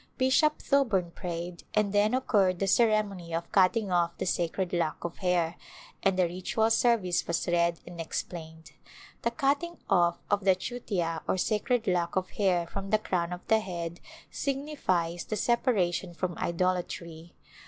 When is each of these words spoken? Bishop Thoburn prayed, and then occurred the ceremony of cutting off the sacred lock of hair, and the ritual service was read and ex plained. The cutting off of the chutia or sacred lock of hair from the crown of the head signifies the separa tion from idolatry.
Bishop 0.17 0.59
Thoburn 0.63 1.11
prayed, 1.11 1.61
and 1.75 1.93
then 1.93 2.15
occurred 2.15 2.57
the 2.57 2.65
ceremony 2.65 3.35
of 3.35 3.51
cutting 3.51 3.91
off 3.91 4.17
the 4.17 4.25
sacred 4.25 4.73
lock 4.73 5.03
of 5.03 5.17
hair, 5.19 5.57
and 6.01 6.17
the 6.17 6.25
ritual 6.25 6.71
service 6.71 7.27
was 7.27 7.47
read 7.47 7.79
and 7.85 8.01
ex 8.01 8.23
plained. 8.23 8.71
The 9.21 9.29
cutting 9.29 9.77
off 9.91 10.17
of 10.31 10.43
the 10.43 10.55
chutia 10.55 11.21
or 11.27 11.37
sacred 11.37 11.85
lock 11.85 12.15
of 12.15 12.31
hair 12.31 12.65
from 12.65 12.89
the 12.89 12.97
crown 12.97 13.31
of 13.31 13.45
the 13.45 13.59
head 13.59 13.99
signifies 14.31 15.25
the 15.25 15.35
separa 15.35 15.93
tion 15.93 16.15
from 16.15 16.35
idolatry. 16.39 17.35